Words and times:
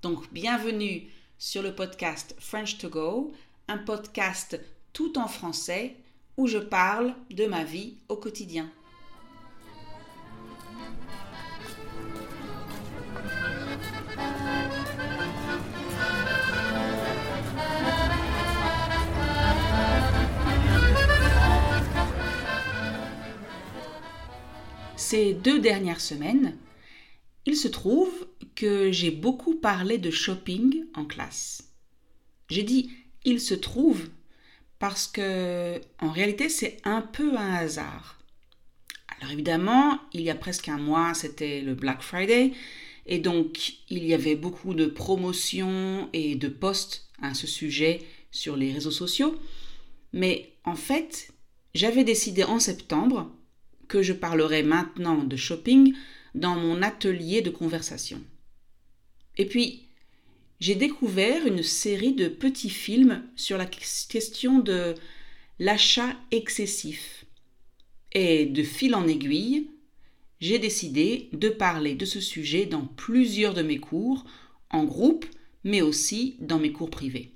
Donc, 0.00 0.32
bienvenue 0.32 1.10
sur 1.38 1.60
le 1.60 1.74
podcast 1.74 2.36
French 2.38 2.78
to 2.78 2.88
Go, 2.88 3.32
un 3.66 3.78
podcast 3.78 4.60
tout 4.92 5.18
en 5.18 5.26
français 5.26 5.96
où 6.36 6.46
je 6.46 6.58
parle 6.58 7.16
de 7.30 7.46
ma 7.46 7.64
vie 7.64 7.96
au 8.08 8.14
quotidien. 8.14 8.70
Ces 24.94 25.34
deux 25.34 25.58
dernières 25.58 26.00
semaines, 26.00 26.56
il 27.46 27.56
se 27.56 27.66
trouve 27.66 28.28
j'ai 28.60 29.10
beaucoup 29.10 29.54
parlé 29.54 29.98
de 29.98 30.10
shopping 30.10 30.84
en 30.94 31.04
classe. 31.04 31.72
J'ai 32.50 32.62
dit 32.62 32.90
il 33.24 33.40
se 33.40 33.54
trouve 33.54 34.08
parce 34.78 35.06
que 35.06 35.80
en 36.00 36.10
réalité 36.10 36.48
c'est 36.48 36.78
un 36.84 37.02
peu 37.02 37.36
un 37.36 37.54
hasard. 37.54 38.18
Alors 39.18 39.32
évidemment, 39.32 39.98
il 40.12 40.20
y 40.20 40.30
a 40.30 40.34
presque 40.34 40.68
un 40.68 40.78
mois, 40.78 41.12
c'était 41.14 41.60
le 41.60 41.74
Black 41.74 42.02
Friday 42.02 42.52
et 43.06 43.18
donc 43.18 43.74
il 43.88 44.04
y 44.04 44.14
avait 44.14 44.36
beaucoup 44.36 44.74
de 44.74 44.86
promotions 44.86 46.08
et 46.12 46.34
de 46.36 46.48
posts 46.48 47.08
à 47.20 47.34
ce 47.34 47.46
sujet 47.46 48.02
sur 48.30 48.56
les 48.56 48.72
réseaux 48.72 48.90
sociaux. 48.90 49.36
Mais 50.12 50.52
en 50.64 50.76
fait, 50.76 51.30
j'avais 51.74 52.04
décidé 52.04 52.44
en 52.44 52.60
septembre 52.60 53.30
que 53.88 54.02
je 54.02 54.12
parlerai 54.12 54.62
maintenant 54.62 55.24
de 55.24 55.36
shopping 55.36 55.94
dans 56.34 56.56
mon 56.56 56.82
atelier 56.82 57.40
de 57.40 57.50
conversation. 57.50 58.20
Et 59.38 59.46
puis, 59.46 59.84
j'ai 60.60 60.74
découvert 60.74 61.46
une 61.46 61.62
série 61.62 62.12
de 62.12 62.28
petits 62.28 62.70
films 62.70 63.22
sur 63.36 63.56
la 63.56 63.66
question 63.66 64.58
de 64.58 64.94
l'achat 65.60 66.16
excessif. 66.32 67.24
Et 68.12 68.46
de 68.46 68.62
fil 68.62 68.94
en 68.94 69.06
aiguille, 69.06 69.70
j'ai 70.40 70.58
décidé 70.58 71.28
de 71.32 71.48
parler 71.48 71.94
de 71.94 72.04
ce 72.04 72.20
sujet 72.20 72.66
dans 72.66 72.84
plusieurs 72.84 73.54
de 73.54 73.62
mes 73.62 73.78
cours, 73.78 74.24
en 74.70 74.84
groupe, 74.84 75.26
mais 75.64 75.82
aussi 75.82 76.36
dans 76.40 76.58
mes 76.58 76.72
cours 76.72 76.90
privés. 76.90 77.32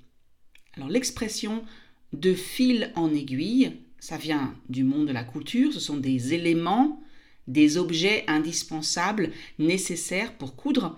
Alors 0.73 0.89
l'expression 0.89 1.63
de 2.11 2.33
fil 2.33 2.91
en 2.95 3.13
aiguille, 3.13 3.71
ça 3.99 4.17
vient 4.17 4.55
du 4.69 4.83
monde 4.83 5.07
de 5.07 5.13
la 5.13 5.23
couture, 5.23 5.73
ce 5.73 5.79
sont 5.79 5.97
des 5.97 6.33
éléments 6.33 6.99
des 7.47 7.77
objets 7.77 8.23
indispensables 8.27 9.31
nécessaires 9.59 10.33
pour 10.37 10.55
coudre, 10.55 10.97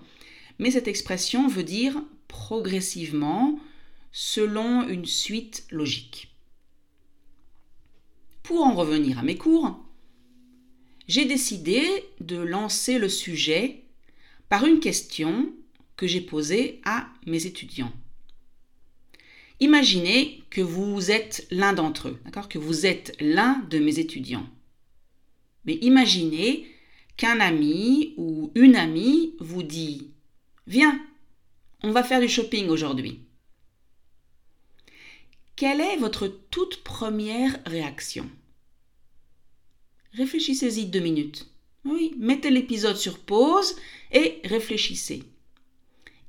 mais 0.58 0.70
cette 0.70 0.88
expression 0.88 1.48
veut 1.48 1.64
dire 1.64 2.02
progressivement 2.28 3.58
selon 4.12 4.88
une 4.88 5.06
suite 5.06 5.66
logique. 5.70 6.34
Pour 8.42 8.64
en 8.64 8.74
revenir 8.74 9.18
à 9.18 9.22
mes 9.22 9.36
cours, 9.36 9.78
j'ai 11.08 11.24
décidé 11.24 11.84
de 12.20 12.36
lancer 12.36 12.98
le 12.98 13.08
sujet 13.08 13.82
par 14.48 14.64
une 14.64 14.80
question 14.80 15.52
que 15.96 16.06
j'ai 16.06 16.20
posée 16.20 16.80
à 16.84 17.08
mes 17.26 17.46
étudiants. 17.46 17.92
Imaginez 19.60 20.42
que 20.50 20.60
vous 20.60 21.10
êtes 21.10 21.46
l'un 21.50 21.72
d'entre 21.72 22.08
eux, 22.08 22.20
d'accord? 22.24 22.48
Que 22.48 22.58
vous 22.58 22.84
êtes 22.84 23.16
l'un 23.20 23.64
de 23.70 23.78
mes 23.78 23.98
étudiants. 23.98 24.46
Mais 25.64 25.74
imaginez 25.80 26.66
qu'un 27.16 27.40
ami 27.40 28.14
ou 28.18 28.52
une 28.54 28.76
amie 28.76 29.34
vous 29.40 29.62
dit 29.62 30.10
Viens, 30.66 31.00
on 31.82 31.92
va 31.92 32.02
faire 32.02 32.20
du 32.20 32.28
shopping 32.28 32.68
aujourd'hui. 32.68 33.20
Quelle 35.54 35.80
est 35.80 35.96
votre 35.96 36.26
toute 36.26 36.82
première 36.82 37.62
réaction? 37.64 38.28
Réfléchissez-y 40.12 40.86
deux 40.86 41.00
minutes. 41.00 41.46
Oui, 41.84 42.14
mettez 42.18 42.50
l'épisode 42.50 42.96
sur 42.96 43.18
pause 43.18 43.76
et 44.12 44.40
réfléchissez. 44.44 45.22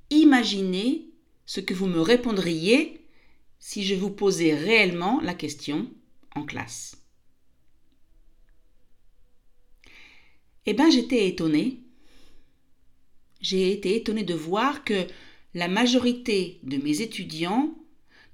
Imaginez 0.09 1.09
ce 1.45 1.59
que 1.59 1.73
vous 1.73 1.87
me 1.87 1.99
répondriez 1.99 3.01
si 3.59 3.83
je 3.83 3.95
vous 3.95 4.11
posais 4.11 4.53
réellement 4.53 5.19
la 5.21 5.33
question 5.33 5.89
en 6.35 6.43
classe. 6.43 7.01
Eh 10.65 10.73
bien, 10.73 10.89
j'étais 10.91 11.27
étonnée. 11.27 11.81
J'ai 13.41 13.71
été 13.71 13.95
étonnée 13.95 14.23
de 14.23 14.33
voir 14.33 14.83
que 14.83 15.05
la 15.53 15.67
majorité 15.67 16.59
de 16.63 16.77
mes 16.77 17.01
étudiants 17.01 17.73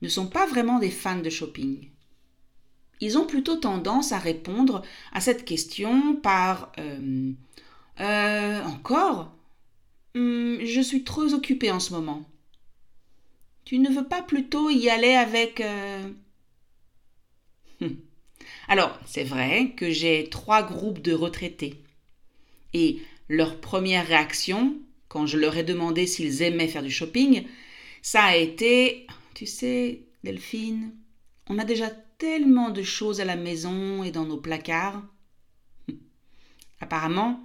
ne 0.02 0.08
sont 0.08 0.28
pas 0.28 0.46
vraiment 0.46 0.80
des 0.80 0.92
fans 0.92 1.22
de 1.22 1.30
shopping. 1.30 1.90
Ils 3.00 3.18
ont 3.18 3.26
plutôt 3.26 3.58
tendance 3.58 4.12
à 4.12 4.20
répondre 4.20 4.82
à 5.12 5.22
cette 5.22 5.46
question 5.46 6.16
par 6.16 6.72
euh, 6.80 7.32
euh, 8.00 8.64
encore 8.64 9.36
hum, 10.16 10.60
Je 10.64 10.82
suis 10.82 11.04
trop 11.04 11.34
occupée 11.34 11.72
en 11.72 11.80
ce 11.80 11.94
moment. 11.94 12.24
Tu 13.66 13.80
ne 13.80 13.90
veux 13.90 14.08
pas 14.08 14.22
plutôt 14.22 14.70
y 14.70 14.90
aller 14.90 15.14
avec. 15.14 15.62
Euh, 15.62 16.10
hum. 17.82 17.98
Alors, 18.68 18.98
c'est 19.06 19.24
vrai 19.24 19.72
que 19.76 19.90
j'ai 19.90 20.30
trois 20.30 20.64
groupes 20.64 21.02
de 21.02 21.14
retraités. 21.14 21.82
Et 22.74 23.00
leur 23.30 23.60
première 23.60 24.08
réaction, 24.08 24.76
quand 25.14 25.28
je 25.28 25.38
leur 25.38 25.56
ai 25.56 25.64
demandé 25.64 26.08
s'ils 26.08 26.42
aimaient 26.42 26.68
faire 26.68 26.82
du 26.82 26.90
shopping, 26.90 27.44
ça 28.02 28.24
a 28.24 28.36
été 28.36 29.06
Tu 29.36 29.46
sais, 29.46 30.02
Delphine, 30.24 30.92
on 31.48 31.60
a 31.60 31.66
déjà 31.66 31.92
tellement 32.18 32.72
de 32.72 32.82
choses 32.82 33.22
à 33.22 33.26
la 33.26 33.36
maison 33.36 34.04
et 34.04 34.10
dans 34.10 34.26
nos 34.26 34.38
placards. 34.38 35.04
Apparemment, 36.82 37.40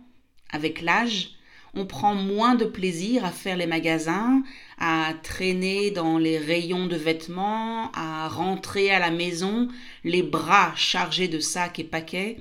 avec 0.49 0.81
l'âge, 0.81 1.33
on 1.75 1.85
prend 1.85 2.15
moins 2.15 2.55
de 2.55 2.65
plaisir 2.65 3.27
à 3.27 3.33
faire 3.33 3.59
les 3.59 3.67
magasins, 3.67 4.43
à 4.79 5.13
traîner 5.23 5.91
dans 5.91 6.17
les 6.17 6.39
rayons 6.39 6.87
de 6.87 6.97
vêtements, 6.97 7.93
à 7.93 8.29
rentrer 8.29 8.91
à 8.91 8.99
la 8.99 9.11
maison 9.11 9.69
les 10.05 10.23
bras 10.23 10.73
chargés 10.75 11.29
de 11.29 11.39
sacs 11.39 11.81
et 11.81 11.85
paquets, 11.85 12.39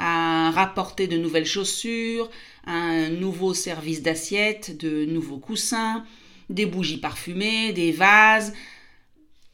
à 0.00 0.50
rapporter 0.50 1.06
de 1.06 1.18
nouvelles 1.18 1.46
chaussures, 1.46 2.30
un 2.64 3.10
nouveau 3.10 3.52
service 3.52 4.02
d'assiettes, 4.02 4.76
de 4.78 5.04
nouveaux 5.04 5.38
coussins, 5.38 6.04
des 6.48 6.64
bougies 6.64 6.98
parfumées, 6.98 7.72
des 7.72 7.92
vases. 7.92 8.54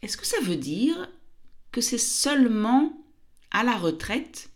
Est-ce 0.03 0.17
que 0.17 0.25
ça 0.25 0.41
veut 0.41 0.57
dire 0.57 1.11
que 1.73 1.81
c'est 1.81 1.99
seulement 1.99 2.93
à 3.51 3.65
la 3.65 3.77
retraite 3.77 4.51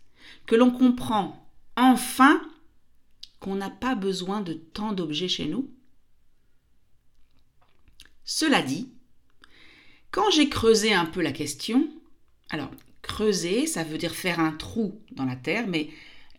que 0.47 0.55
l'on 0.55 0.71
comprend 0.71 1.45
enfin 1.75 2.41
qu'on 3.41 3.55
n'a 3.55 3.69
pas 3.69 3.95
besoin 3.95 4.39
de 4.39 4.53
tant 4.53 4.93
d'objets 4.93 5.27
chez 5.27 5.45
nous? 5.45 5.69
Cela 8.23 8.61
dit, 8.61 8.89
quand 10.09 10.29
j'ai 10.31 10.47
creusé 10.47 10.93
un 10.93 11.05
peu 11.05 11.21
la 11.21 11.33
question, 11.33 11.89
alors 12.49 12.71
creuser, 13.01 13.67
ça 13.67 13.83
veut 13.83 13.97
dire 13.97 14.15
faire 14.15 14.39
un 14.39 14.51
trou 14.51 15.01
dans 15.11 15.25
la 15.25 15.35
terre, 15.35 15.67
mais 15.67 15.89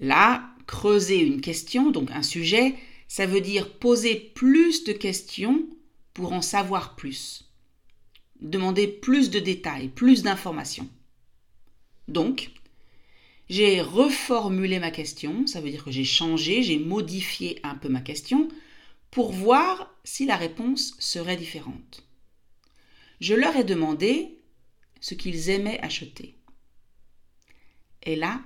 là, 0.00 0.49
creuser 0.67 1.20
une 1.20 1.41
question, 1.41 1.91
donc 1.91 2.11
un 2.11 2.23
sujet, 2.23 2.75
ça 3.09 3.26
veut 3.26 3.41
dire 3.41 3.79
poser 3.79 4.14
plus 4.35 4.85
de 4.85 4.93
questions 4.93 5.67
pour 6.14 6.32
en 6.32 6.43
savoir 6.43 6.97
plus. 6.97 7.50
Demander 8.41 8.87
plus 8.87 9.31
de 9.31 9.38
détails, 9.38 9.88
plus 9.88 10.23
d'informations. 10.23 10.88
Donc, 12.09 12.50
j'ai 13.49 13.81
reformulé 13.81 14.79
ma 14.79 14.91
question, 14.91 15.47
ça 15.47 15.61
veut 15.61 15.70
dire 15.70 15.85
que 15.85 15.91
j'ai 15.91 16.05
changé, 16.05 16.62
j'ai 16.62 16.79
modifié 16.79 17.61
un 17.62 17.75
peu 17.75 17.88
ma 17.88 18.00
question 18.00 18.49
pour 19.11 19.32
voir 19.32 19.94
si 20.05 20.25
la 20.25 20.37
réponse 20.37 20.94
serait 20.99 21.37
différente. 21.37 22.05
Je 23.20 23.35
leur 23.35 23.55
ai 23.56 23.64
demandé 23.64 24.38
ce 25.00 25.14
qu'ils 25.14 25.50
aimaient 25.50 25.81
acheter. 25.81 26.35
Et 28.04 28.16
là, 28.16 28.40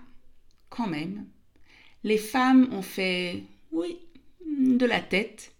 quand 0.68 0.86
même, 0.86 1.26
les 2.04 2.18
femmes 2.18 2.68
ont 2.72 2.82
fait 2.82 3.42
oui 3.72 3.98
de 4.46 4.86
la 4.86 5.00
tête 5.00 5.52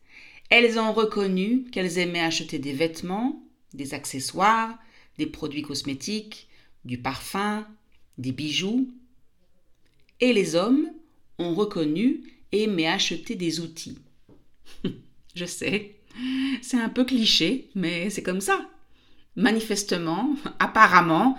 elles 0.49 0.79
ont 0.79 0.93
reconnu 0.93 1.65
qu'elles 1.73 1.99
aimaient 1.99 2.21
acheter 2.21 2.59
des 2.59 2.73
vêtements, 2.73 3.43
des 3.75 3.95
accessoires, 3.95 4.79
des 5.19 5.27
produits 5.27 5.63
cosmétiques, 5.63 6.49
du 6.85 6.99
parfum, 6.99 7.67
des 8.19 8.33
bijoux. 8.33 8.89
Et 10.21 10.33
les 10.33 10.55
hommes 10.55 10.89
ont 11.39 11.55
reconnu 11.55 12.23
et 12.53 12.65
aimaient 12.65 12.87
acheter 12.87 13.35
des 13.35 13.61
outils. 13.61 13.99
Je 15.35 15.45
sais, 15.45 15.97
c'est 16.63 16.79
un 16.79 16.89
peu 16.89 17.05
cliché, 17.05 17.69
mais 17.75 18.09
c'est 18.11 18.23
comme 18.23 18.41
ça. 18.41 18.71
Manifestement, 19.35 20.35
apparemment, 20.59 21.37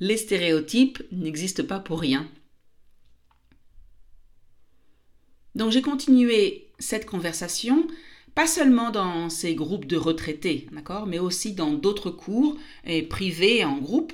les 0.00 0.16
stéréotypes 0.16 1.02
n'existent 1.12 1.64
pas 1.64 1.78
pour 1.78 2.00
rien. 2.00 2.28
Donc 5.54 5.70
j'ai 5.70 5.82
continué 5.82 6.68
cette 6.78 7.06
conversation, 7.06 7.86
pas 8.34 8.46
seulement 8.46 8.90
dans 8.90 9.28
ces 9.28 9.54
groupes 9.54 9.84
de 9.84 9.96
retraités, 9.96 10.66
d'accord, 10.72 11.06
mais 11.06 11.18
aussi 11.18 11.52
dans 11.52 11.72
d'autres 11.72 12.10
cours 12.10 12.56
privés 13.08 13.64
en 13.64 13.78
groupe, 13.78 14.12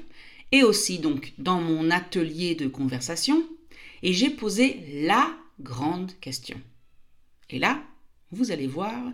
et 0.53 0.62
aussi 0.62 0.99
donc 0.99 1.33
dans 1.38 1.61
mon 1.61 1.91
atelier 1.91 2.55
de 2.55 2.69
conversation, 2.69 3.47
et 4.03 4.12
j'ai 4.12 4.31
posé 4.31 5.03
la 5.06 5.37
grande 5.61 6.12
question. 6.21 6.61
Et 7.50 7.59
là, 7.59 7.82
vous 8.32 8.50
allez 8.50 8.67
voir 8.67 9.12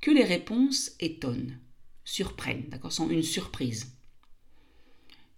que 0.00 0.10
les 0.10 0.24
réponses 0.24 0.92
étonnent, 1.00 1.58
surprennent, 2.04 2.64
d'accord, 2.68 2.92
sont 2.92 3.10
une 3.10 3.22
surprise. 3.22 3.92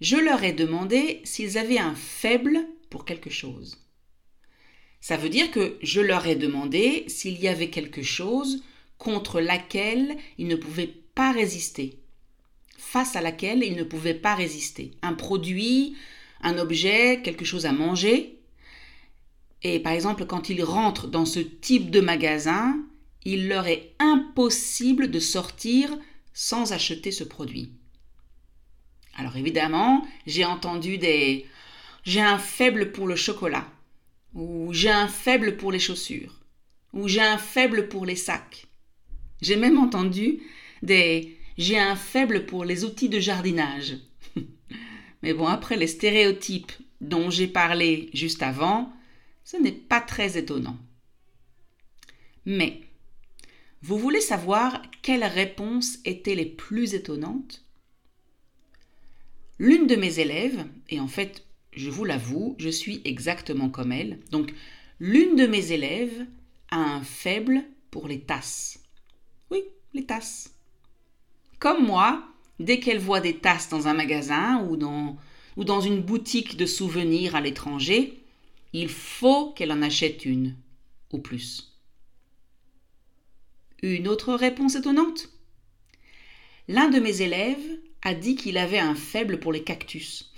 Je 0.00 0.16
leur 0.16 0.42
ai 0.44 0.52
demandé 0.52 1.20
s'ils 1.24 1.58
avaient 1.58 1.78
un 1.78 1.94
faible 1.94 2.58
pour 2.88 3.04
quelque 3.04 3.30
chose. 3.30 3.78
Ça 5.00 5.16
veut 5.16 5.28
dire 5.28 5.50
que 5.50 5.76
je 5.82 6.00
leur 6.00 6.26
ai 6.26 6.36
demandé 6.36 7.04
s'il 7.08 7.38
y 7.40 7.48
avait 7.48 7.70
quelque 7.70 8.02
chose 8.02 8.62
contre 8.98 9.40
laquelle 9.40 10.16
ils 10.38 10.46
ne 10.46 10.56
pouvaient 10.56 10.94
pas 11.14 11.32
résister, 11.32 11.98
face 12.76 13.16
à 13.16 13.20
laquelle 13.20 13.62
ils 13.62 13.76
ne 13.76 13.82
pouvaient 13.82 14.14
pas 14.14 14.34
résister. 14.34 14.92
Un 15.02 15.14
produit, 15.14 15.96
un 16.42 16.58
objet, 16.58 17.20
quelque 17.22 17.44
chose 17.44 17.66
à 17.66 17.72
manger. 17.72 18.38
Et 19.62 19.80
par 19.80 19.92
exemple, 19.92 20.24
quand 20.26 20.48
ils 20.48 20.62
rentrent 20.62 21.08
dans 21.08 21.26
ce 21.26 21.40
type 21.40 21.90
de 21.90 22.00
magasin, 22.00 22.78
il 23.24 23.48
leur 23.48 23.66
est 23.66 23.92
impossible 23.98 25.10
de 25.10 25.18
sortir 25.18 25.90
sans 26.32 26.72
acheter 26.72 27.10
ce 27.10 27.24
produit. 27.24 27.72
Alors 29.20 29.36
évidemment, 29.36 30.08
j'ai 30.26 30.46
entendu 30.46 30.96
des 30.96 31.44
j'ai 32.04 32.22
un 32.22 32.38
faible 32.38 32.90
pour 32.90 33.06
le 33.06 33.16
chocolat 33.16 33.68
ou 34.32 34.72
j'ai 34.72 34.88
un 34.88 35.08
faible 35.08 35.58
pour 35.58 35.72
les 35.72 35.78
chaussures, 35.78 36.40
ou 36.94 37.06
j'ai 37.06 37.20
un 37.20 37.36
faible 37.36 37.88
pour 37.88 38.06
les 38.06 38.16
sacs. 38.16 38.66
J'ai 39.42 39.56
même 39.56 39.78
entendu 39.78 40.40
des 40.82 41.36
j'ai 41.58 41.78
un 41.78 41.96
faible 41.96 42.46
pour 42.46 42.64
les 42.64 42.82
outils 42.86 43.10
de 43.10 43.20
jardinage. 43.20 43.98
Mais 45.22 45.34
bon, 45.34 45.46
après 45.46 45.76
les 45.76 45.86
stéréotypes 45.86 46.72
dont 47.02 47.28
j'ai 47.28 47.48
parlé 47.48 48.08
juste 48.14 48.42
avant, 48.42 48.90
ce 49.44 49.58
n'est 49.58 49.70
pas 49.70 50.00
très 50.00 50.38
étonnant. 50.38 50.78
Mais, 52.46 52.80
vous 53.82 53.98
voulez 53.98 54.22
savoir 54.22 54.80
quelles 55.02 55.24
réponses 55.24 55.98
étaient 56.06 56.34
les 56.34 56.46
plus 56.46 56.94
étonnantes? 56.94 57.66
L'une 59.60 59.86
de 59.86 59.94
mes 59.94 60.20
élèves, 60.20 60.64
et 60.88 61.00
en 61.00 61.06
fait 61.06 61.44
je 61.72 61.90
vous 61.90 62.06
l'avoue, 62.06 62.56
je 62.58 62.70
suis 62.70 63.02
exactement 63.04 63.68
comme 63.68 63.92
elle. 63.92 64.18
Donc, 64.30 64.54
l'une 65.00 65.36
de 65.36 65.46
mes 65.46 65.72
élèves 65.72 66.26
a 66.70 66.78
un 66.78 67.02
faible 67.02 67.62
pour 67.90 68.08
les 68.08 68.20
tasses. 68.20 68.82
Oui, 69.50 69.62
les 69.92 70.06
tasses. 70.06 70.54
Comme 71.58 71.84
moi, 71.84 72.26
dès 72.58 72.80
qu'elle 72.80 73.00
voit 73.00 73.20
des 73.20 73.36
tasses 73.36 73.68
dans 73.68 73.86
un 73.86 73.92
magasin 73.92 74.66
ou 74.66 74.78
dans, 74.78 75.18
ou 75.58 75.64
dans 75.64 75.82
une 75.82 76.00
boutique 76.00 76.56
de 76.56 76.64
souvenirs 76.64 77.36
à 77.36 77.42
l'étranger, 77.42 78.18
il 78.72 78.88
faut 78.88 79.52
qu'elle 79.52 79.72
en 79.72 79.82
achète 79.82 80.24
une, 80.24 80.56
ou 81.12 81.18
plus. 81.18 81.76
Une 83.82 84.08
autre 84.08 84.32
réponse 84.32 84.74
étonnante 84.74 85.28
L'un 86.66 86.88
de 86.88 86.98
mes 86.98 87.20
élèves 87.20 87.78
a 88.02 88.14
dit 88.14 88.36
qu'il 88.36 88.58
avait 88.58 88.78
un 88.78 88.94
faible 88.94 89.40
pour 89.40 89.52
les 89.52 89.62
cactus 89.62 90.32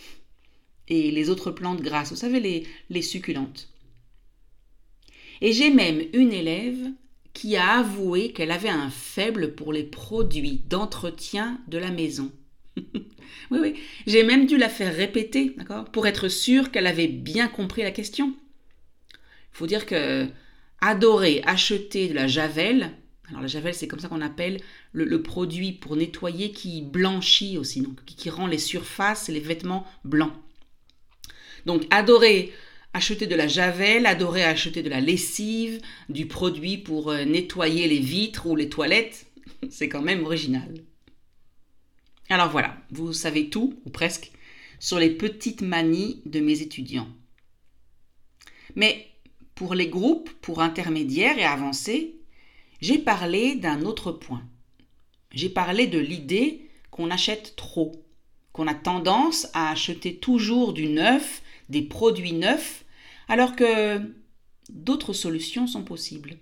et 0.89 1.11
les 1.11 1.31
autres 1.31 1.51
plantes 1.51 1.81
grasses, 1.81 2.11
vous 2.11 2.17
savez, 2.17 2.41
les, 2.41 2.67
les 2.91 3.03
succulentes. 3.03 3.69
Et 5.41 5.53
j'ai 5.53 5.71
même 5.71 6.03
une 6.13 6.33
élève 6.33 6.91
qui 7.33 7.57
a 7.57 7.79
avoué 7.79 8.33
qu'elle 8.33 8.51
avait 8.51 8.69
un 8.69 8.91
faible 8.91 9.55
pour 9.55 9.73
les 9.73 9.85
produits 9.85 10.63
d'entretien 10.69 11.61
de 11.69 11.79
la 11.79 11.91
maison. 11.91 12.31
oui, 12.77 13.59
oui, 13.59 13.75
j'ai 14.07 14.23
même 14.23 14.47
dû 14.47 14.57
la 14.57 14.69
faire 14.69 14.95
répéter, 14.95 15.55
d'accord, 15.57 15.85
pour 15.87 16.07
être 16.07 16.29
sûre 16.29 16.71
qu'elle 16.71 16.87
avait 16.87 17.09
bien 17.09 17.49
compris 17.49 17.83
la 17.83 17.91
question. 17.91 18.35
Il 19.53 19.57
faut 19.57 19.67
dire 19.67 19.87
que 19.87 20.29
adorer 20.81 21.43
acheter 21.47 22.09
de 22.09 22.15
la 22.15 22.27
javel, 22.27 22.91
alors 23.33 23.43
la 23.43 23.49
javel 23.49 23.75
c'est 23.75 23.89
comme 23.89 23.99
ça 23.99 24.09
qu'on 24.09 24.21
appelle 24.21 24.61
le, 24.93 25.23
produit 25.23 25.73
pour 25.73 25.97
nettoyer 25.97 26.53
qui 26.53 26.83
blanchit 26.83 27.59
aussi, 27.59 27.81
donc 27.81 28.05
qui 28.05 28.31
rend 28.31 28.47
les 28.47 28.59
surfaces 28.59 29.29
et 29.29 29.33
les 29.33 29.41
vêtements 29.41 29.87
blancs. 30.05 30.33
Donc 31.67 31.87
adorer 31.91 32.53
acheter 32.95 33.27
de 33.27 33.35
la 33.35 33.49
javel, 33.49 34.07
adorer 34.07 34.45
acheter 34.45 34.83
de 34.83 34.91
la 34.91 35.01
lessive, 35.01 35.81
du 36.09 36.27
produit 36.27 36.77
pour 36.77 37.11
euh, 37.11 37.25
nettoyer 37.25 37.89
les 37.89 38.01
vitres 38.01 38.47
ou 38.47 38.55
les 38.55 38.69
toilettes, 38.69 39.27
c'est 39.71 39.89
quand 39.89 40.03
même 40.03 40.25
original. 40.25 40.75
Alors 42.29 42.51
voilà, 42.51 42.77
vous 42.91 43.13
savez 43.13 43.49
tout, 43.49 43.81
ou 43.85 43.91
presque, 43.91 44.33
sur 44.79 44.99
les 44.99 45.11
petites 45.11 45.63
manies 45.63 46.21
de 46.27 46.41
mes 46.41 46.61
étudiants. 46.61 47.09
Mais 48.75 49.07
pour 49.55 49.75
les 49.75 49.89
groupes, 49.89 50.31
pour 50.41 50.61
intermédiaires 50.61 51.39
et 51.39 51.45
avancés, 51.45 52.22
j'ai 52.83 52.99
parlé 52.99 53.55
d'un 53.55 53.83
autre 53.83 54.11
point. 54.11 54.43
J'ai 55.31 55.49
parlé 55.49 55.87
de 55.87 56.01
l'idée 56.01 56.69
qu'on 56.91 57.13
achète 57.13 57.55
trop, 57.55 57.93
qu'on 58.53 58.67
a 58.67 58.75
tendance 58.75 59.47
à 59.55 59.71
acheter 59.71 60.17
toujours 60.17 60.73
du 60.73 60.89
neuf 60.89 61.43
des 61.69 61.83
produits 61.83 62.33
neufs, 62.33 62.85
alors 63.29 63.55
que 63.55 64.01
d'autres 64.69 65.13
solutions 65.13 65.69
sont 65.69 65.85
possibles. 65.85 66.37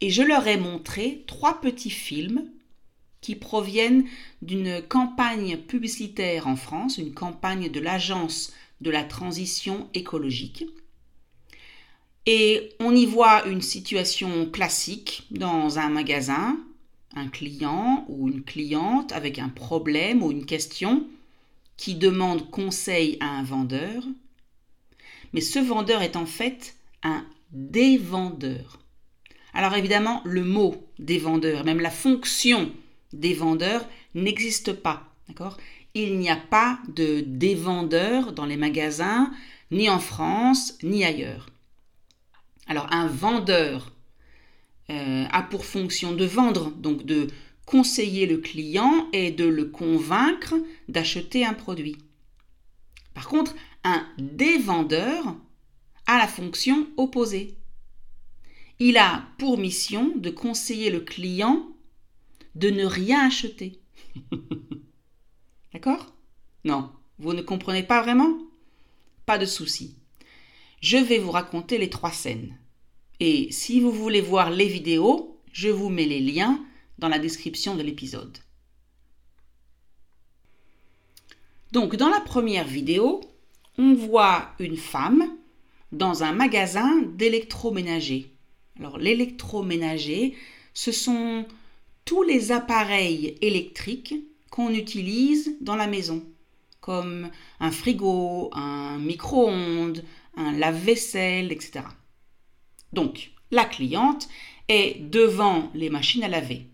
Et 0.00 0.10
je 0.10 0.22
leur 0.22 0.46
ai 0.48 0.56
montré 0.56 1.24
trois 1.28 1.60
petits 1.60 1.90
films 1.90 2.50
qui 3.20 3.36
proviennent 3.36 4.04
d'une 4.42 4.82
campagne 4.82 5.58
publicitaire 5.58 6.48
en 6.48 6.56
France, 6.56 6.98
une 6.98 7.14
campagne 7.14 7.70
de 7.70 7.80
l'Agence 7.80 8.52
de 8.80 8.90
la 8.90 9.04
transition 9.04 9.88
écologique. 9.94 10.64
Et 12.30 12.74
on 12.78 12.94
y 12.94 13.06
voit 13.06 13.46
une 13.46 13.62
situation 13.62 14.44
classique 14.50 15.26
dans 15.30 15.78
un 15.78 15.88
magasin, 15.88 16.58
un 17.16 17.28
client 17.28 18.04
ou 18.06 18.28
une 18.28 18.42
cliente 18.42 19.12
avec 19.12 19.38
un 19.38 19.48
problème 19.48 20.22
ou 20.22 20.30
une 20.30 20.44
question 20.44 21.06
qui 21.78 21.94
demande 21.94 22.50
conseil 22.50 23.16
à 23.20 23.30
un 23.30 23.42
vendeur, 23.42 24.02
mais 25.32 25.40
ce 25.40 25.58
vendeur 25.58 26.02
est 26.02 26.16
en 26.16 26.26
fait 26.26 26.76
un 27.02 27.24
dévendeur. 27.52 28.78
Alors 29.54 29.74
évidemment, 29.74 30.20
le 30.26 30.44
mot 30.44 30.86
dévendeur, 30.98 31.64
même 31.64 31.80
la 31.80 31.90
fonction 31.90 32.70
dévendeur 33.14 33.88
n'existe 34.14 34.74
pas, 34.74 35.14
d'accord? 35.28 35.56
Il 35.94 36.18
n'y 36.18 36.28
a 36.28 36.36
pas 36.36 36.78
de 36.88 37.24
dévendeur 37.26 38.32
dans 38.32 38.44
les 38.44 38.58
magasins, 38.58 39.32
ni 39.70 39.88
en 39.88 39.98
France, 39.98 40.74
ni 40.82 41.06
ailleurs. 41.06 41.46
Alors 42.68 42.86
un 42.92 43.06
vendeur 43.06 43.92
euh, 44.90 45.24
a 45.30 45.42
pour 45.42 45.64
fonction 45.64 46.12
de 46.12 46.24
vendre, 46.24 46.70
donc 46.70 47.04
de 47.04 47.28
conseiller 47.66 48.26
le 48.26 48.38
client 48.38 49.08
et 49.12 49.30
de 49.30 49.44
le 49.44 49.66
convaincre 49.66 50.54
d'acheter 50.88 51.44
un 51.44 51.54
produit. 51.54 51.98
Par 53.14 53.28
contre, 53.28 53.54
un 53.84 54.06
dévendeur 54.16 55.36
a 56.06 56.18
la 56.18 56.26
fonction 56.26 56.86
opposée. 56.96 57.56
Il 58.78 58.96
a 58.96 59.24
pour 59.38 59.58
mission 59.58 60.12
de 60.16 60.30
conseiller 60.30 60.90
le 60.90 61.00
client 61.00 61.66
de 62.54 62.70
ne 62.70 62.84
rien 62.84 63.26
acheter. 63.26 63.80
D'accord? 65.72 66.14
Non, 66.64 66.90
vous 67.18 67.34
ne 67.34 67.42
comprenez 67.42 67.82
pas 67.82 68.02
vraiment? 68.02 68.38
Pas 69.26 69.36
de 69.36 69.46
souci. 69.46 69.97
Je 70.80 70.96
vais 70.96 71.18
vous 71.18 71.32
raconter 71.32 71.78
les 71.78 71.90
trois 71.90 72.12
scènes. 72.12 72.56
Et 73.20 73.50
si 73.50 73.80
vous 73.80 73.90
voulez 73.90 74.20
voir 74.20 74.50
les 74.50 74.68
vidéos, 74.68 75.40
je 75.52 75.68
vous 75.68 75.88
mets 75.88 76.06
les 76.06 76.20
liens 76.20 76.64
dans 76.98 77.08
la 77.08 77.18
description 77.18 77.74
de 77.74 77.82
l'épisode. 77.82 78.38
Donc 81.72 81.96
dans 81.96 82.08
la 82.08 82.20
première 82.20 82.66
vidéo, 82.66 83.20
on 83.76 83.94
voit 83.94 84.50
une 84.58 84.76
femme 84.76 85.28
dans 85.90 86.22
un 86.22 86.32
magasin 86.32 87.02
d'électroménager. 87.14 88.32
Alors 88.78 88.98
l'électroménager, 88.98 90.36
ce 90.74 90.92
sont 90.92 91.44
tous 92.04 92.22
les 92.22 92.52
appareils 92.52 93.36
électriques 93.42 94.14
qu'on 94.50 94.70
utilise 94.70 95.56
dans 95.60 95.76
la 95.76 95.88
maison, 95.88 96.24
comme 96.80 97.30
un 97.60 97.70
frigo, 97.70 98.50
un 98.54 98.98
micro-ondes, 98.98 100.04
un 100.38 100.52
lave-vaisselle, 100.52 101.52
etc. 101.52 101.84
Donc, 102.92 103.32
la 103.50 103.64
cliente 103.64 104.28
est 104.68 105.00
devant 105.10 105.70
les 105.74 105.90
machines 105.90 106.24
à 106.24 106.28
laver. 106.28 106.66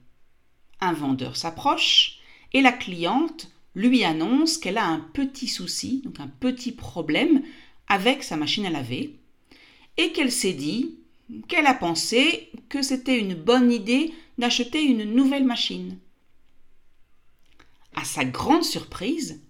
Un 0.80 0.92
vendeur 0.92 1.36
s'approche 1.36 2.18
et 2.52 2.60
la 2.60 2.72
cliente 2.72 3.50
lui 3.74 4.04
annonce 4.04 4.58
qu'elle 4.58 4.78
a 4.78 4.86
un 4.86 5.00
petit 5.00 5.48
souci, 5.48 6.02
donc 6.04 6.20
un 6.20 6.28
petit 6.28 6.72
problème 6.72 7.42
avec 7.88 8.22
sa 8.22 8.36
machine 8.36 8.66
à 8.66 8.70
laver, 8.70 9.18
et 9.96 10.12
qu'elle 10.12 10.32
s'est 10.32 10.52
dit 10.52 10.98
qu'elle 11.48 11.66
a 11.66 11.74
pensé 11.74 12.50
que 12.68 12.82
c'était 12.82 13.18
une 13.18 13.34
bonne 13.34 13.72
idée 13.72 14.12
d'acheter 14.38 14.82
une 14.82 15.04
nouvelle 15.04 15.44
machine. 15.44 15.98
À 17.96 18.04
sa 18.04 18.24
grande 18.24 18.64
surprise, 18.64 19.40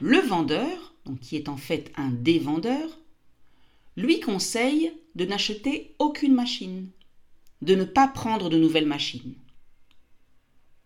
le 0.00 0.18
vendeur, 0.18 0.94
donc 1.06 1.20
qui 1.20 1.36
est 1.36 1.48
en 1.48 1.56
fait 1.56 1.90
un 1.96 2.10
dévendeur, 2.10 2.98
lui 3.98 4.20
conseille 4.20 4.92
de 5.16 5.24
n'acheter 5.24 5.96
aucune 5.98 6.32
machine, 6.32 6.88
de 7.62 7.74
ne 7.74 7.82
pas 7.82 8.06
prendre 8.06 8.48
de 8.48 8.56
nouvelles 8.56 8.86
machines. 8.86 9.34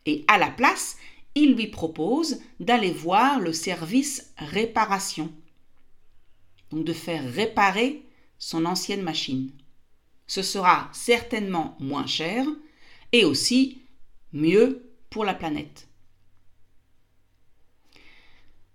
Et 0.06 0.24
à 0.28 0.38
la 0.38 0.50
place, 0.50 0.96
il 1.34 1.54
lui 1.54 1.66
propose 1.66 2.40
d'aller 2.58 2.90
voir 2.90 3.38
le 3.38 3.52
service 3.52 4.32
réparation, 4.38 5.30
donc 6.70 6.86
de 6.86 6.94
faire 6.94 7.30
réparer 7.30 8.02
son 8.38 8.64
ancienne 8.64 9.02
machine. 9.02 9.50
Ce 10.26 10.40
sera 10.40 10.88
certainement 10.94 11.76
moins 11.80 12.06
cher 12.06 12.46
et 13.12 13.26
aussi 13.26 13.82
mieux 14.32 14.90
pour 15.10 15.26
la 15.26 15.34
planète. 15.34 15.86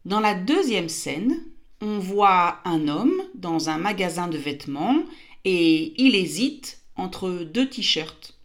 Dans 0.06 0.20
la 0.20 0.36
deuxième 0.36 0.90
scène, 0.90 1.44
on 1.82 2.00
voit 2.00 2.60
un 2.66 2.88
homme 2.88 3.22
dans 3.36 3.70
un 3.70 3.78
magasin 3.78 4.28
de 4.28 4.38
vêtements 4.38 5.04
et 5.46 5.94
il 6.02 6.16
hésite 6.16 6.82
entre 6.96 7.30
deux 7.30 7.70
t-shirts. 7.70 8.38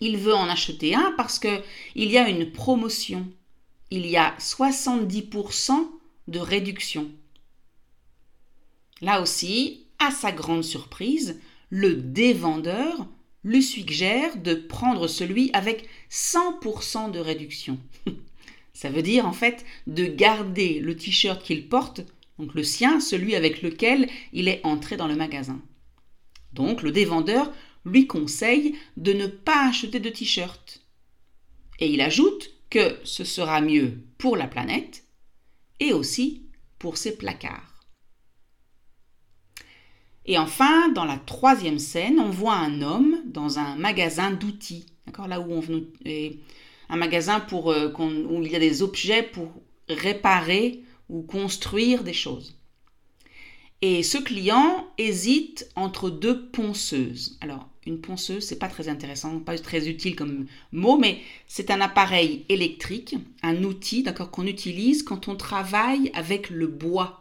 Il 0.00 0.16
veut 0.16 0.34
en 0.34 0.48
acheter 0.48 0.94
un 0.94 1.12
parce 1.16 1.38
que 1.38 1.60
il 1.94 2.10
y 2.10 2.18
a 2.18 2.28
une 2.28 2.52
promotion. 2.52 3.26
Il 3.90 4.06
y 4.06 4.16
a 4.16 4.34
70% 4.38 5.72
de 6.28 6.38
réduction. 6.38 7.10
Là 9.00 9.20
aussi, 9.20 9.86
à 9.98 10.10
sa 10.10 10.30
grande 10.30 10.64
surprise, 10.64 11.40
le 11.70 11.94
dévendeur 11.96 13.06
lui 13.42 13.62
suggère 13.62 14.36
de 14.36 14.54
prendre 14.54 15.08
celui 15.08 15.50
avec 15.52 15.88
100% 16.10 17.10
de 17.10 17.18
réduction. 17.18 17.78
Ça 18.72 18.90
veut 18.90 19.02
dire 19.02 19.26
en 19.26 19.32
fait 19.32 19.64
de 19.86 20.04
garder 20.06 20.80
le 20.80 20.96
t-shirt 20.96 21.42
qu'il 21.42 21.68
porte, 21.68 22.02
donc 22.40 22.54
le 22.54 22.62
sien, 22.64 23.00
celui 23.00 23.34
avec 23.34 23.60
lequel 23.60 24.08
il 24.32 24.48
est 24.48 24.64
entré 24.64 24.96
dans 24.96 25.06
le 25.06 25.14
magasin. 25.14 25.60
Donc 26.54 26.82
le 26.82 26.90
dévendeur 26.90 27.52
lui 27.84 28.06
conseille 28.06 28.76
de 28.96 29.12
ne 29.12 29.26
pas 29.26 29.68
acheter 29.68 30.00
de 30.00 30.08
t-shirt. 30.08 30.80
Et 31.78 31.88
il 31.88 32.00
ajoute 32.00 32.50
que 32.70 32.98
ce 33.04 33.24
sera 33.24 33.60
mieux 33.60 33.98
pour 34.16 34.36
la 34.36 34.46
planète 34.46 35.04
et 35.80 35.92
aussi 35.92 36.46
pour 36.78 36.96
ses 36.96 37.16
placards. 37.16 37.84
Et 40.24 40.38
enfin, 40.38 40.88
dans 40.90 41.04
la 41.04 41.18
troisième 41.18 41.78
scène, 41.78 42.20
on 42.20 42.30
voit 42.30 42.56
un 42.56 42.80
homme 42.80 43.18
dans 43.26 43.58
un 43.58 43.76
magasin 43.76 44.30
d'outils. 44.30 44.86
D'accord 45.06 45.28
Là 45.28 45.40
où 45.40 45.52
on 45.52 45.62
un 46.88 46.96
magasin 46.96 47.38
pour, 47.40 47.70
euh, 47.70 47.92
où 47.98 48.42
il 48.42 48.50
y 48.50 48.56
a 48.56 48.60
des 48.60 48.82
objets 48.82 49.22
pour 49.22 49.52
réparer 49.88 50.84
construire 51.26 52.04
des 52.04 52.12
choses. 52.12 52.56
Et 53.82 54.02
ce 54.02 54.18
client 54.18 54.86
hésite 54.98 55.68
entre 55.74 56.10
deux 56.10 56.46
ponceuses. 56.48 57.38
Alors, 57.40 57.68
une 57.86 58.00
ponceuse, 58.00 58.44
c'est 58.44 58.58
pas 58.58 58.68
très 58.68 58.88
intéressant, 58.88 59.40
pas 59.40 59.56
très 59.58 59.88
utile 59.88 60.16
comme 60.16 60.46
mot, 60.72 60.98
mais 60.98 61.18
c'est 61.46 61.70
un 61.70 61.80
appareil 61.80 62.44
électrique, 62.48 63.16
un 63.42 63.64
outil, 63.64 64.02
d'accord, 64.02 64.30
qu'on 64.30 64.46
utilise 64.46 65.02
quand 65.02 65.28
on 65.28 65.36
travaille 65.36 66.10
avec 66.14 66.50
le 66.50 66.66
bois 66.66 67.20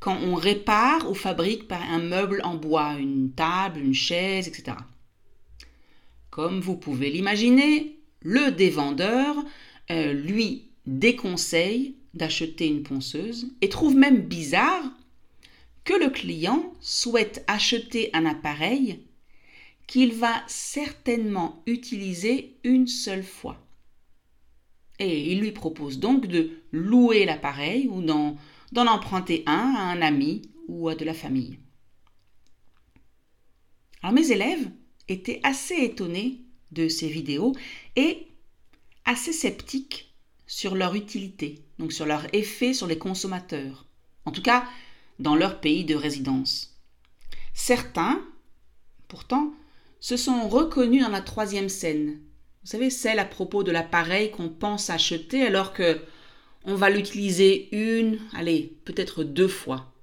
quand 0.00 0.18
on 0.22 0.34
répare 0.34 1.08
ou 1.10 1.14
fabrique 1.14 1.70
un 1.70 1.98
meuble 1.98 2.40
en 2.42 2.56
bois, 2.56 2.96
une 2.98 3.32
table, 3.32 3.80
une 3.80 3.94
chaise, 3.94 4.48
etc. 4.48 4.78
Comme 6.30 6.60
vous 6.60 6.76
pouvez 6.76 7.10
l'imaginer, 7.10 7.98
le 8.22 8.50
dévendeur 8.50 9.36
euh, 9.90 10.12
lui 10.12 10.70
déconseille 10.86 11.96
d'acheter 12.14 12.66
une 12.66 12.82
ponceuse 12.82 13.52
et 13.60 13.68
trouve 13.68 13.94
même 13.94 14.22
bizarre 14.22 14.84
que 15.84 15.94
le 15.94 16.10
client 16.10 16.72
souhaite 16.80 17.44
acheter 17.46 18.10
un 18.12 18.26
appareil 18.26 19.00
qu'il 19.86 20.12
va 20.12 20.42
certainement 20.46 21.62
utiliser 21.66 22.56
une 22.64 22.86
seule 22.86 23.24
fois. 23.24 23.60
Et 24.98 25.32
il 25.32 25.40
lui 25.40 25.52
propose 25.52 25.98
donc 25.98 26.26
de 26.26 26.50
louer 26.72 27.24
l'appareil 27.24 27.88
ou 27.88 28.02
d'en 28.02 28.36
emprunter 28.74 29.42
un 29.46 29.74
à 29.76 29.82
un 29.82 30.02
ami 30.02 30.42
ou 30.68 30.88
à 30.88 30.94
de 30.94 31.04
la 31.04 31.14
famille. 31.14 31.58
Alors 34.02 34.14
mes 34.14 34.30
élèves 34.30 34.70
étaient 35.08 35.40
assez 35.42 35.74
étonnés 35.74 36.42
de 36.70 36.88
ces 36.88 37.08
vidéos 37.08 37.54
et 37.96 38.28
assez 39.04 39.32
sceptiques 39.32 40.09
sur 40.50 40.74
leur 40.74 40.96
utilité, 40.96 41.64
donc 41.78 41.92
sur 41.92 42.06
leur 42.06 42.26
effet 42.34 42.74
sur 42.74 42.88
les 42.88 42.98
consommateurs, 42.98 43.86
en 44.24 44.32
tout 44.32 44.42
cas 44.42 44.64
dans 45.20 45.36
leur 45.36 45.60
pays 45.60 45.84
de 45.84 45.94
résidence. 45.94 46.76
Certains, 47.54 48.20
pourtant, 49.06 49.54
se 50.00 50.16
sont 50.16 50.48
reconnus 50.48 51.04
dans 51.04 51.08
la 51.10 51.20
troisième 51.20 51.68
scène. 51.68 52.18
Vous 52.62 52.70
savez, 52.70 52.90
celle 52.90 53.20
à 53.20 53.24
propos 53.24 53.62
de 53.62 53.70
l'appareil 53.70 54.32
qu'on 54.32 54.48
pense 54.48 54.90
acheter 54.90 55.42
alors 55.42 55.72
que 55.72 56.00
on 56.64 56.74
va 56.74 56.90
l'utiliser 56.90 57.68
une, 57.70 58.18
allez, 58.32 58.76
peut-être 58.84 59.22
deux 59.22 59.48
fois. 59.48 59.94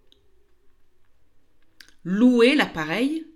Louer 2.06 2.56
l'appareil, 2.56 3.28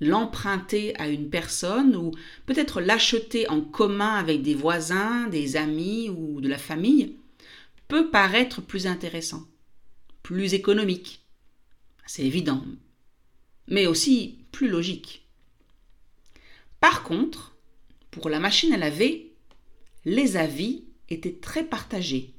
l'emprunter 0.00 0.98
à 0.98 1.08
une 1.08 1.28
personne 1.28 1.94
ou 1.94 2.12
peut-être 2.46 2.80
l'acheter 2.80 3.48
en 3.48 3.60
commun 3.60 4.14
avec 4.14 4.42
des 4.42 4.54
voisins, 4.54 5.26
des 5.28 5.56
amis 5.56 6.08
ou 6.08 6.40
de 6.40 6.48
la 6.48 6.58
famille 6.58 7.16
peut 7.88 8.10
paraître 8.10 8.62
plus 8.62 8.86
intéressant, 8.86 9.46
plus 10.22 10.54
économique. 10.54 11.24
C'est 12.06 12.24
évident, 12.24 12.64
mais 13.68 13.86
aussi 13.86 14.38
plus 14.52 14.68
logique. 14.68 15.26
Par 16.80 17.02
contre, 17.02 17.56
pour 18.10 18.30
la 18.30 18.40
machine 18.40 18.72
à 18.72 18.76
laver, 18.76 19.32
les 20.04 20.36
avis 20.36 20.84
étaient 21.08 21.38
très 21.40 21.64
partagés. 21.64 22.32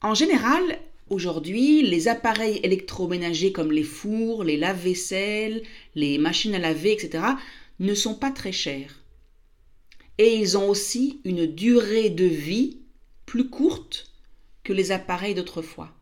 En 0.00 0.14
général, 0.14 0.78
aujourd'hui, 1.14 1.82
les 1.82 2.08
appareils 2.08 2.60
électroménagers 2.62 3.52
comme 3.52 3.72
les 3.72 3.84
fours, 3.84 4.44
les 4.44 4.56
lave-vaisselle, 4.56 5.62
les 5.94 6.18
machines 6.18 6.54
à 6.54 6.58
laver, 6.58 6.92
etc., 6.92 7.24
ne 7.80 7.94
sont 7.94 8.14
pas 8.14 8.30
très 8.30 8.52
chers. 8.52 9.02
Et 10.18 10.36
ils 10.36 10.58
ont 10.58 10.68
aussi 10.68 11.20
une 11.24 11.46
durée 11.46 12.10
de 12.10 12.24
vie 12.24 12.78
plus 13.26 13.48
courte 13.48 14.12
que 14.62 14.72
les 14.72 14.92
appareils 14.92 15.34
d'autrefois. 15.34 15.92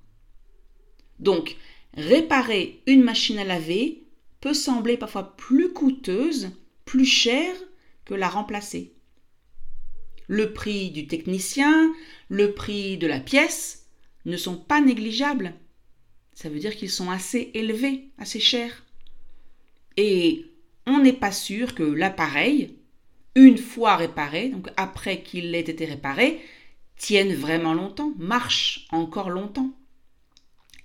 Donc, 1.19 1.57
réparer 1.95 2.81
une 2.87 3.03
machine 3.03 3.39
à 3.39 3.45
laver 3.45 4.03
peut 4.41 4.55
sembler 4.55 4.97
parfois 4.97 5.37
plus 5.37 5.73
coûteuse, 5.73 6.51
plus 6.85 7.07
chère 7.07 7.55
que 8.05 8.15
la 8.15 8.29
remplacer. 8.29 8.93
Le 10.27 10.53
prix 10.53 10.91
du 10.91 11.07
technicien, 11.07 11.95
le 12.29 12.53
prix 12.53 12.97
de 12.99 13.07
la 13.07 13.21
pièce 13.21 13.82
ne 14.25 14.37
sont 14.37 14.57
pas 14.57 14.81
négligeables. 14.81 15.55
Ça 16.35 16.49
veut 16.49 16.59
dire 16.59 16.77
qu'ils 16.77 16.91
sont 16.91 17.11
assez 17.11 17.51
élevés, 17.55 18.09
assez 18.19 18.41
chers. 18.41 18.85
Et 19.97 20.47
on 20.87 20.99
n'est 20.99 21.13
pas 21.13 21.33
sûr 21.33 21.75
que 21.75 21.83
l'appareil, 21.83 22.77
une 23.35 23.59
fois 23.59 23.97
réparé, 23.97 24.49
donc 24.49 24.69
après 24.77 25.23
qu'il 25.23 25.55
ait 25.55 25.61
été 25.61 25.85
réparé, 25.85 26.41
tienne 26.97 27.35
vraiment 27.35 27.75
longtemps, 27.75 28.13
marche 28.19 28.87
encore 28.91 29.31
longtemps. 29.31 29.71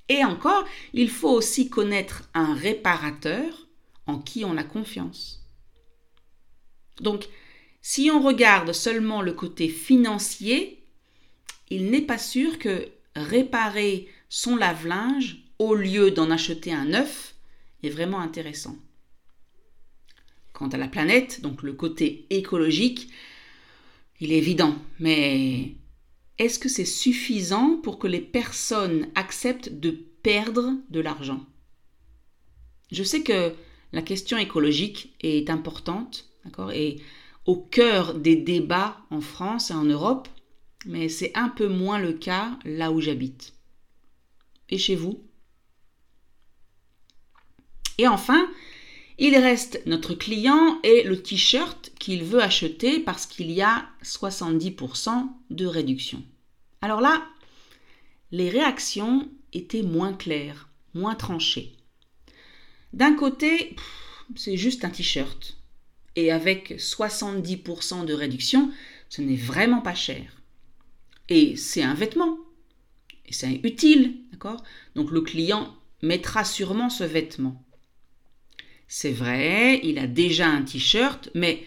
Et 0.10 0.24
encore, 0.24 0.66
il 0.94 1.10
faut 1.10 1.30
aussi 1.30 1.70
connaître 1.70 2.30
un 2.34 2.54
réparateur 2.54 3.68
en 4.06 4.20
qui 4.20 4.46
on 4.46 4.58
a 4.58 4.64
confiance. 4.64 5.46
Donc, 7.02 7.28
si 7.82 8.10
on 8.12 8.22
regarde 8.22 8.72
seulement 8.72 9.22
le 9.22 9.34
côté 9.34 9.68
financier, 9.68 10.84
il 11.70 11.90
n'est 11.92 12.02
pas 12.02 12.18
sûr 12.18 12.58
que 12.58 12.90
réparer 13.18 14.08
son 14.30 14.56
lave-linge 14.56 15.38
au 15.60 15.76
lieu 15.76 16.12
d'en 16.12 16.32
acheter 16.32 16.72
un 16.72 16.86
neuf 16.86 17.36
est 17.84 17.90
vraiment 17.90 18.20
intéressant. 18.20 18.76
quant 20.58 20.68
à 20.70 20.78
la 20.78 20.88
planète, 20.88 21.42
donc 21.42 21.62
le 21.62 21.74
côté 21.74 22.26
écologique, 22.32 23.10
il 24.20 24.32
est 24.32 24.38
évident. 24.38 24.76
Mais 25.00 25.76
est-ce 26.40 26.58
que 26.58 26.68
c'est 26.68 26.84
suffisant 26.84 27.78
pour 27.84 28.00
que 28.00 28.08
les 28.08 28.22
personnes 28.22 29.08
acceptent 29.14 29.72
de 29.72 29.92
perdre 29.92 30.74
de 30.90 31.00
l'argent? 31.00 31.46
Je 32.92 33.04
sais 33.04 33.22
que 33.22 33.54
la 33.94 34.02
question 34.02 34.38
écologique 34.40 35.14
est 35.22 35.52
importante, 35.52 36.28
d'accord, 36.44 36.72
et 36.72 37.02
au 37.46 37.58
cœur 37.58 38.16
des 38.16 38.36
débats 38.36 38.98
en 39.12 39.22
France 39.22 39.70
et 39.70 39.76
en 39.76 39.86
Europe, 39.86 40.28
mais 40.86 41.10
c'est 41.10 41.32
un 41.36 41.50
peu 41.50 41.68
moins 41.68 42.00
le 42.00 42.14
cas 42.14 42.58
là 42.66 42.92
où 42.92 43.02
j'habite. 43.02 43.54
Et 44.70 44.78
chez 44.78 44.96
vous? 44.96 45.24
Et 47.98 48.08
enfin, 48.08 48.50
il 49.18 49.36
reste 49.36 49.82
notre 49.88 50.14
client 50.14 50.80
et 50.84 51.04
le 51.04 51.22
t-shirt 51.22 51.92
qu'il 52.00 52.24
veut 52.24 52.42
acheter 52.42 53.00
parce 53.00 53.26
qu'il 53.26 53.52
y 53.52 53.62
a 53.62 53.90
70% 54.04 55.28
de 55.50 55.66
réduction. 55.66 56.24
Alors 56.82 57.02
là, 57.02 57.28
les 58.32 58.50
réactions 58.50 59.28
étaient 59.54 59.82
moins 59.82 60.14
claires, 60.14 60.70
moins 60.94 61.16
tranchées. 61.16 61.74
D'un 62.94 63.14
côté, 63.16 63.76
c'est 64.36 64.58
juste 64.58 64.86
un 64.86 64.90
t-shirt. 64.90 65.58
Et 66.16 66.32
avec 66.32 66.72
70% 66.78 68.06
de 68.06 68.14
réduction, 68.14 68.72
ce 69.10 69.22
n'est 69.22 69.36
vraiment 69.36 69.82
pas 69.82 69.96
cher. 69.96 70.37
Et 71.30 71.56
c'est 71.56 71.84
un 71.84 71.94
vêtement. 71.94 72.38
Et 73.26 73.34
c'est 73.34 73.60
utile, 73.64 74.16
d'accord? 74.32 74.64
Donc 74.96 75.12
le 75.12 75.22
client 75.22 75.76
mettra 76.02 76.46
sûrement 76.46 76.90
ce 76.90 77.04
vêtement. 77.04 77.64
C'est 78.88 79.12
vrai, 79.12 79.82
il 79.84 80.00
a 80.00 80.08
déjà 80.08 80.48
un 80.48 80.62
t-shirt, 80.62 81.30
mais 81.36 81.64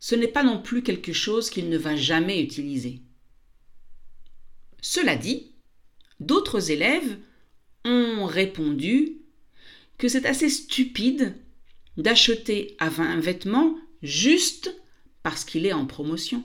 ce 0.00 0.14
n'est 0.14 0.28
pas 0.28 0.42
non 0.42 0.60
plus 0.60 0.82
quelque 0.82 1.12
chose 1.12 1.48
qu'il 1.48 1.68
ne 1.68 1.78
va 1.78 1.94
jamais 1.94 2.42
utiliser. 2.42 3.00
Cela 4.80 5.16
dit, 5.16 5.52
d'autres 6.20 6.70
élèves 6.70 7.18
ont 7.84 8.26
répondu 8.26 9.18
que 9.98 10.08
c'est 10.08 10.26
assez 10.26 10.48
stupide 10.48 11.36
d'acheter 11.96 12.76
un 12.80 13.20
vêtement 13.20 13.78
juste 14.02 14.76
parce 15.22 15.44
qu'il 15.44 15.66
est 15.66 15.72
en 15.72 15.86
promotion. 15.86 16.44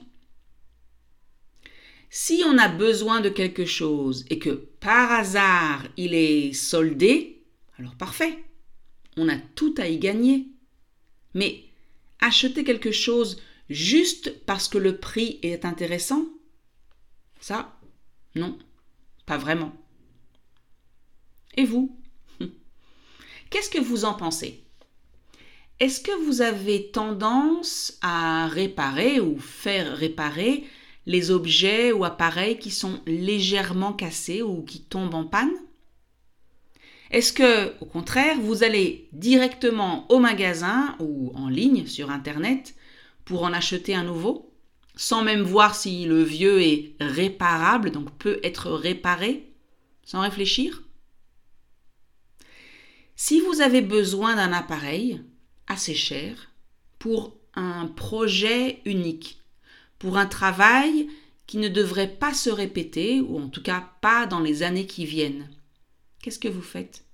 Si 2.14 2.42
on 2.44 2.58
a 2.58 2.68
besoin 2.68 3.22
de 3.22 3.30
quelque 3.30 3.64
chose 3.64 4.26
et 4.28 4.38
que 4.38 4.50
par 4.50 5.12
hasard 5.12 5.82
il 5.96 6.12
est 6.12 6.52
soldé, 6.52 7.42
alors 7.78 7.96
parfait 7.96 8.38
on 9.16 9.30
a 9.30 9.38
tout 9.38 9.74
à 9.78 9.88
y 9.88 9.98
gagner. 9.98 10.48
Mais 11.32 11.64
acheter 12.20 12.64
quelque 12.64 12.92
chose 12.92 13.40
juste 13.70 14.44
parce 14.44 14.68
que 14.68 14.76
le 14.76 14.98
prix 14.98 15.38
est 15.42 15.64
intéressant, 15.64 16.26
ça, 17.40 17.80
non, 18.34 18.58
pas 19.24 19.38
vraiment. 19.38 19.72
Et 21.56 21.64
vous? 21.64 21.98
Qu'est-ce 23.50 23.70
que 23.70 23.80
vous 23.80 24.04
en 24.04 24.12
pensez? 24.12 24.62
Est-ce 25.80 26.02
que 26.02 26.26
vous 26.26 26.42
avez 26.42 26.90
tendance 26.90 27.98
à 28.02 28.48
réparer 28.48 29.18
ou 29.18 29.38
faire 29.38 29.96
réparer 29.96 30.64
les 31.06 31.30
objets 31.30 31.92
ou 31.92 32.04
appareils 32.04 32.58
qui 32.58 32.70
sont 32.70 33.00
légèrement 33.06 33.92
cassés 33.92 34.42
ou 34.42 34.62
qui 34.62 34.82
tombent 34.82 35.14
en 35.14 35.24
panne 35.24 35.52
est-ce 37.12 37.34
que, 37.34 37.78
au 37.80 37.84
contraire, 37.84 38.40
vous 38.40 38.64
allez 38.64 39.08
directement 39.12 40.10
au 40.10 40.18
magasin 40.18 40.96
ou 40.98 41.30
en 41.34 41.48
ligne 41.48 41.86
sur 41.86 42.10
Internet 42.10 42.74
pour 43.26 43.42
en 43.42 43.52
acheter 43.52 43.94
un 43.94 44.02
nouveau, 44.02 44.50
sans 44.96 45.22
même 45.22 45.42
voir 45.42 45.74
si 45.74 46.06
le 46.06 46.22
vieux 46.22 46.62
est 46.62 46.96
réparable, 47.00 47.90
donc 47.90 48.10
peut 48.16 48.40
être 48.42 48.70
réparé, 48.70 49.52
sans 50.04 50.20
réfléchir 50.20 50.82
Si 53.14 53.40
vous 53.40 53.60
avez 53.60 53.82
besoin 53.82 54.34
d'un 54.36 54.54
appareil 54.54 55.20
assez 55.66 55.94
cher 55.94 56.50
pour 56.98 57.36
un 57.54 57.88
projet 57.88 58.80
unique, 58.86 59.41
pour 60.02 60.18
un 60.18 60.26
travail 60.26 61.06
qui 61.46 61.58
ne 61.58 61.68
devrait 61.68 62.12
pas 62.12 62.34
se 62.34 62.50
répéter, 62.50 63.20
ou 63.20 63.38
en 63.38 63.48
tout 63.48 63.62
cas 63.62 63.88
pas 64.00 64.26
dans 64.26 64.40
les 64.40 64.64
années 64.64 64.88
qui 64.88 65.06
viennent, 65.06 65.48
qu'est-ce 66.20 66.40
que 66.40 66.48
vous 66.48 66.60
faites? 66.60 67.04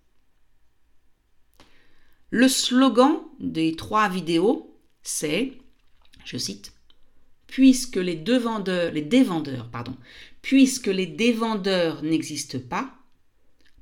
Le 2.30 2.48
slogan 2.48 3.18
des 3.40 3.76
trois 3.76 4.08
vidéos, 4.08 4.74
c'est, 5.02 5.52
je 6.24 6.38
cite, 6.38 6.72
Puisque 7.46 7.96
les 7.96 8.14
deux 8.14 8.38
vendeurs, 8.38 8.90
les 8.90 9.02
dévendeurs, 9.02 9.68
pardon, 9.68 9.94
puisque 10.40 10.86
les 10.86 11.06
dévendeurs 11.06 12.02
n'existent 12.02 12.58
pas, 12.70 12.94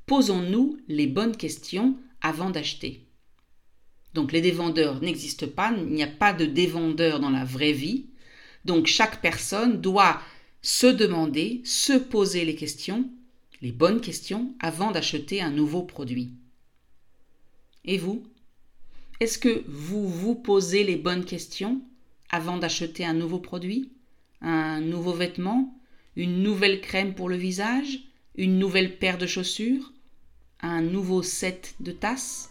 posons-nous 0.06 0.80
les 0.88 1.06
bonnes 1.06 1.36
questions 1.36 1.96
avant 2.22 2.50
d'acheter. 2.50 3.06
Donc 4.14 4.32
les 4.32 4.40
dévendeurs 4.40 5.00
n'existent 5.00 5.46
pas, 5.46 5.72
il 5.76 5.94
n'y 5.94 6.02
a 6.02 6.08
pas 6.08 6.32
de 6.32 6.44
dévendeur 6.44 7.20
dans 7.20 7.30
la 7.30 7.44
vraie 7.44 7.72
vie. 7.72 8.06
Donc 8.66 8.86
chaque 8.86 9.22
personne 9.22 9.80
doit 9.80 10.20
se 10.60 10.86
demander, 10.86 11.62
se 11.64 11.94
poser 11.94 12.44
les 12.44 12.54
questions 12.54 13.08
les 13.62 13.72
bonnes 13.72 14.00
questions 14.00 14.54
avant 14.60 14.90
d'acheter 14.90 15.40
un 15.40 15.50
nouveau 15.50 15.82
produit. 15.82 16.32
Et 17.84 17.98
vous? 17.98 18.22
Est-ce 19.20 19.38
que 19.38 19.64
vous 19.66 20.08
vous 20.08 20.34
posez 20.34 20.84
les 20.84 20.96
bonnes 20.96 21.24
questions 21.24 21.80
avant 22.30 22.58
d'acheter 22.58 23.04
un 23.04 23.14
nouveau 23.14 23.38
produit? 23.38 23.90
Un 24.42 24.80
nouveau 24.80 25.12
vêtement? 25.12 25.74
Une 26.16 26.42
nouvelle 26.42 26.80
crème 26.80 27.14
pour 27.14 27.28
le 27.28 27.36
visage? 27.36 28.00
Une 28.36 28.58
nouvelle 28.58 28.98
paire 28.98 29.18
de 29.18 29.26
chaussures? 29.26 29.92
Un 30.60 30.82
nouveau 30.82 31.22
set 31.22 31.74
de 31.80 31.92
tasses? 31.92 32.50